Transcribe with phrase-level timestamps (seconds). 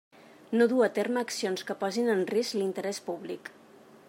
[0.61, 3.57] No dur a terme accions que posin en risc l'interès públic.